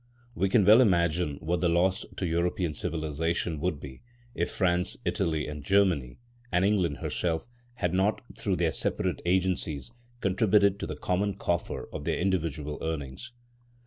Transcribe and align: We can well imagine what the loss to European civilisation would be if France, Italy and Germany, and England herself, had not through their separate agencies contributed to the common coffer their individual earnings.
We 0.33 0.49
can 0.49 0.65
well 0.65 0.81
imagine 0.81 1.35
what 1.41 1.61
the 1.61 1.69
loss 1.69 2.07
to 2.17 2.25
European 2.25 2.73
civilisation 2.73 3.59
would 3.59 3.79
be 3.79 4.01
if 4.33 4.49
France, 4.49 4.97
Italy 5.05 5.45
and 5.45 5.63
Germany, 5.63 6.17
and 6.51 6.65
England 6.65 6.97
herself, 7.01 7.45
had 7.75 7.93
not 7.93 8.19
through 8.35 8.55
their 8.55 8.71
separate 8.71 9.21
agencies 9.27 9.91
contributed 10.19 10.79
to 10.79 10.87
the 10.87 10.95
common 10.95 11.35
coffer 11.35 11.87
their 12.01 12.17
individual 12.17 12.79
earnings. 12.81 13.31